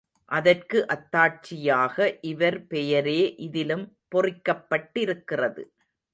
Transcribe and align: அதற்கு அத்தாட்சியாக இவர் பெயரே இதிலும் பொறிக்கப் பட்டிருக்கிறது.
அதற்கு 0.31 0.85
அத்தாட்சியாக 0.87 1.97
இவர் 2.21 2.67
பெயரே 2.67 3.19
இதிலும் 3.39 3.85
பொறிக்கப் 4.09 4.65
பட்டிருக்கிறது. 4.69 5.63